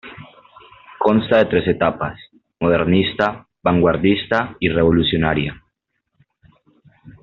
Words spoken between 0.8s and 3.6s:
Consta de tres etapas: modernista,